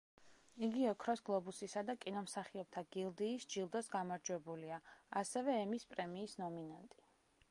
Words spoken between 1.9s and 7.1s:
კინომსახიობთა გილდიის ჯილდოს გამარჯვებულია, ასევე ემის პრემიის ნომინანტი.